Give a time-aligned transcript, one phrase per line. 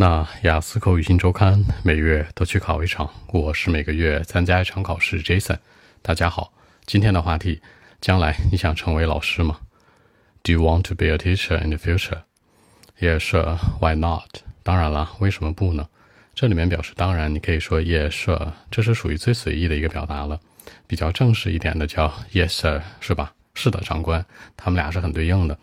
[0.00, 5.22] 那雅思口语新周刊每月都去考一场，我是每个月参加一场考试。
[5.22, 5.58] Jason，
[6.00, 6.54] 大家好，
[6.86, 7.60] 今天的话题：
[8.00, 9.58] 将来你想成为老师吗
[10.42, 12.22] ？Do you want to be a teacher in the future?
[12.98, 13.58] Yes, sir.
[13.78, 14.40] Why not?
[14.62, 15.86] 当然了，为什么不呢？
[16.34, 20.40] 这里面表示当然，你可以说 Yes, sir 这是属于最随意的一个表达了。
[20.86, 23.34] 比较正式一点的叫 Yes, sir，是吧？
[23.52, 24.24] 是的，长官。
[24.56, 25.58] 他们俩是很对应的。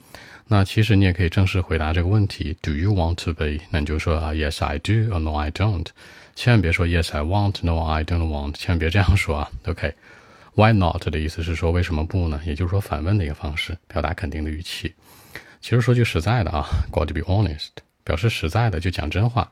[0.48, 3.58] 那其实你也可以正式回答这个问题：Do you want to be？
[3.70, 5.86] 那你就说啊，Yes I do，或 No I don't。
[6.34, 9.50] 千万别说 Yes I want，No I don't want，千万别这样说啊。
[9.66, 12.40] OK，Why not 的意思是说为什么不呢？
[12.44, 14.94] 也就是说反问的一个方式，表达肯定的语气。
[15.60, 17.68] 其实说句实在的啊，Got to be honest，
[18.04, 19.50] 表示实在的就讲真话。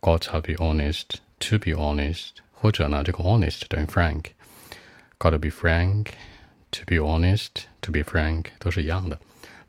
[0.00, 8.00] Got to be honest，to be honest，或者呢，这个 honest 等于 frank，Got to be frank，to be honest，to be
[8.00, 9.18] frank 都是一样的。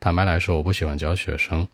[0.01, 1.67] 坦白来说，我不喜欢教学生。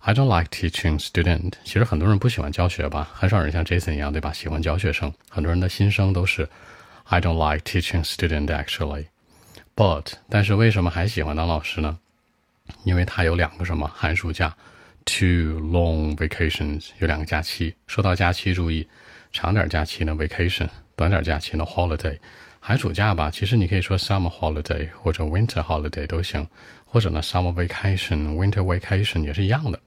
[0.00, 1.52] I don't like teaching student。
[1.64, 4.32] 其实很多人不喜欢教学吧，很少人像 Jason 一样，对吧？
[4.32, 5.12] 喜欢教学生。
[5.30, 6.48] 很多人的心声都是
[7.04, 9.06] I don't like teaching student actually。
[9.74, 11.98] But 但是为什么还喜欢当老师呢？
[12.84, 14.54] 因为他有两个什么寒暑假
[15.06, 17.74] ，two long vacations，有两个假期。
[17.86, 18.86] 说到假期，注意
[19.32, 22.18] 长点假期呢 vacation，短点假期呢 holiday。
[22.64, 26.46] 寒暑假吧，其实你可以说 summer holiday 或者 winter holiday 都行，
[26.84, 29.80] 或者呢 summer vacation、winter vacation 也是一样的。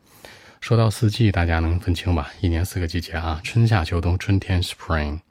[0.60, 2.30] 说到四季，大家能分清吧？
[2.42, 5.22] 一年四个季节啊，春夏秋冬，春天 spring，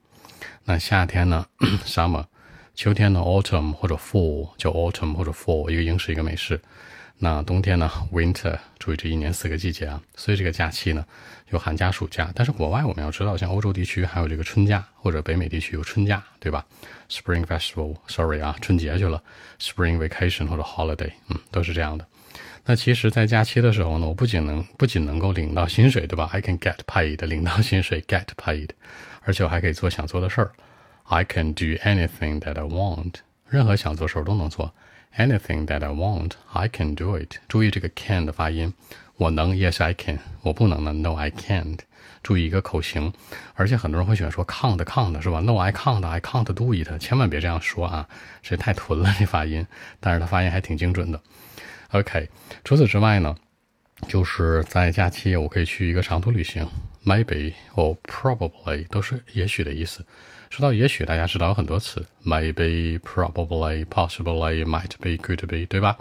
[0.64, 1.44] 那夏天呢
[1.84, 2.24] summer，
[2.74, 6.58] 秋天呢 autumn 或者 fall，叫 autumn 或者 fall，一个英式一个美式。
[7.18, 10.02] 那冬天呢？Winter，注意这一年四个季节啊。
[10.16, 11.04] 所以这个假期呢，
[11.50, 12.30] 有寒假、暑假。
[12.34, 16.66] 但是国外我们要知道，像欧洲地区还有这个春假，或者北美地区有春假，对吧
[17.08, 19.22] ？Spring Festival，Sorry 啊，春节去了。
[19.60, 22.06] Spring Vacation 或者 Holiday，嗯，都是这样的。
[22.66, 28.70] 那其实，在假期的时候呢，我不仅能不仅能够领到薪水，对吧？I can get paid，领到薪水，get paid，
[29.22, 30.50] 而且我还可以做想做的事儿。
[31.04, 33.16] I can do anything that I want，
[33.48, 34.74] 任何想做事儿都能做。
[35.16, 37.36] Anything that I want, I can do it.
[37.46, 38.74] 注意这个 can 的发音，
[39.16, 40.18] 我能，Yes I can。
[40.42, 41.78] 我不能呢，No I can't。
[42.22, 43.12] 注意一个口型，
[43.54, 46.98] 而且很多人会喜欢说 can't can't 是吧？No I can't, I can't do it。
[46.98, 48.08] 千万别这样说啊，
[48.42, 49.64] 这太屯了这发音。
[50.00, 51.20] 但是它发音还挺精准的。
[51.92, 52.28] OK，
[52.64, 53.36] 除此之外呢，
[54.08, 56.66] 就是在假期我可以去一个长途旅行
[57.04, 60.04] ，maybe or probably 都是也许的意思。
[60.50, 65.96] 说到也许，大家知道有很多词，maybe、probably、possibly、might be、could be，对吧？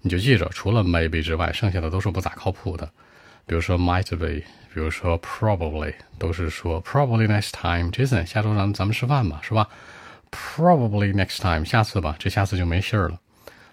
[0.00, 2.88] 你就记着，除了 maybe 之外，剩下的都是不咋靠谱的。
[3.46, 4.42] 比如说 might be，
[4.72, 7.90] 比如说 probably，都是说 probably next time。
[7.90, 9.68] Jason，下周咱咱们吃饭吧，是吧
[10.30, 13.18] ？Probably next time，下次吧，这下次就没信儿了，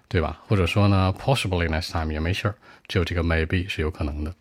[0.09, 0.39] 对吧？
[0.47, 2.55] 或者说呢，possibly next time 也没事儿，
[2.87, 4.33] 只有这个 maybe 是有可能的。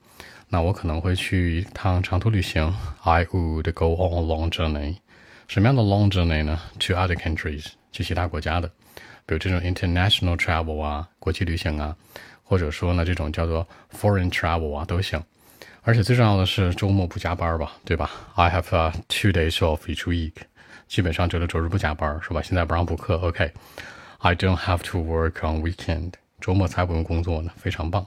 [0.49, 2.73] 那我可能会去一趟长途旅行
[3.03, 4.97] ，I would go on a long journey。
[5.49, 8.69] 什么样的 long journey 呢？To other countries，去其他国家的，
[9.27, 11.97] 比如这种 international travel 啊，国际旅行啊，
[12.45, 15.21] 或者说呢这种叫做 foreign travel 啊都行。
[15.83, 20.33] 而且最重要的是周末不加班吧，对吧？I have a two days off each week，
[20.89, 22.43] 基本上周六周日不加班，是吧？
[22.43, 23.53] 现在不让补课，OK
[24.27, 28.05] I don't have to work on weekend，周末才不用工作呢，非常棒。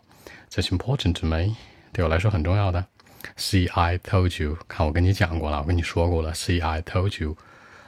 [0.52, 1.56] That's important to me，
[1.94, 2.86] 对我来说很重要的。
[3.38, 6.34] See, I told you，看我跟你讲过了，我跟你说过了。
[6.34, 7.38] See, I told you,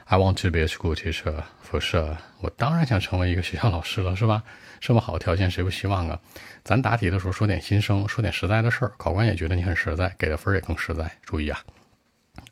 [0.06, 2.16] I want to be a school teacher for sure。
[2.40, 4.42] 我当然想成为一个学校老师了，是吧？
[4.80, 6.18] 这么好的条件，谁不希望啊？
[6.64, 11.12] 咱答题的时候说点心声，说点实在的事儿，考官也觉得你很实在，给的分儿也更实在。
[11.22, 11.60] 注意啊。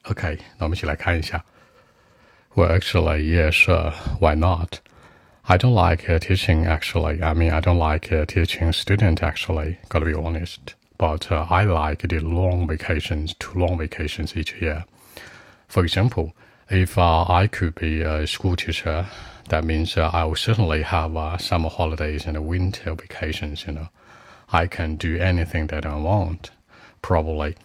[0.03, 1.43] OK，那我们一起来看一下。
[2.55, 3.65] Well, actually, yes.
[4.21, 4.75] Why not?
[5.53, 6.67] I don't like teaching.
[6.67, 9.23] Actually, I mean, I don't like teaching student.
[9.23, 14.61] Actually, gotta be honest but uh, I like the long vacations, two long vacations each
[14.61, 14.85] year.
[15.67, 16.35] For example,
[16.69, 19.07] if uh, I could be a school teacher,
[19.49, 23.65] that means uh, I will certainly have uh, summer holidays and winter vacations.
[23.67, 23.89] You know,
[24.53, 26.51] I can do anything that I want.
[27.01, 27.57] Probably,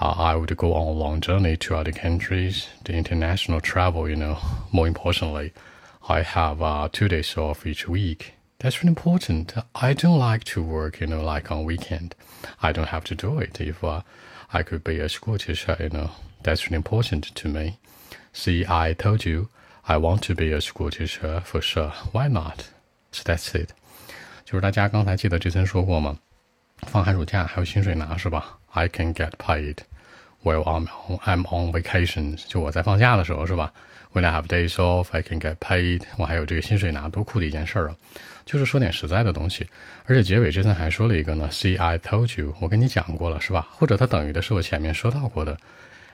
[0.00, 4.08] uh, I would go on a long journey to other countries, the international travel.
[4.08, 4.38] You know,
[4.72, 5.52] more importantly,
[6.07, 9.53] I have uh, two days off each week that's really important.
[9.75, 12.15] I don't like to work, you know, like on weekend.
[12.61, 13.59] I don't have to do it.
[13.59, 14.01] If uh,
[14.53, 16.11] I could be a school teacher, you know,
[16.43, 17.79] that's really important to me.
[18.33, 19.49] See, I told you
[19.87, 21.91] I want to be a school teacher for sure.
[22.11, 22.69] Why not?
[23.11, 23.73] So that's it.
[24.45, 26.17] 就是大家刚才记得之前说过吗？
[26.87, 28.57] 放寒暑假还有薪水拿是吧？
[28.71, 29.77] I can get paid。
[30.43, 33.73] Well, I'm on, I'm on vacation，就我在放假的时候是吧
[34.12, 36.02] ？When I have days off, I can get paid。
[36.16, 37.96] 我还有这个薪水拿，多酷的一件事儿啊！
[38.44, 39.66] 就是说点实在的东西。
[40.06, 43.68] 而且结尾这次还说了一个呢，See, I told you，我跟你讲过了是吧？
[43.70, 45.56] 或者它等于的是我前面说到过的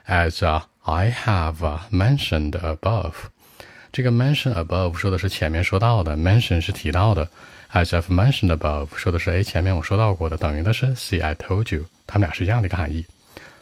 [0.07, 0.45] ，As
[0.83, 3.13] I have mentioned above。
[3.91, 7.27] 这个 mention above 说的是前面说到的，mention 是提到的
[7.71, 13.03] ，as I've mentioned above 说的是哎前面我说到过的，等于的是 see I told you，它们俩是一样的一个含义。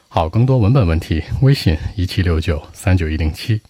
[0.10, 3.62] 好，更多文本问题，微信一七六九三九一零七。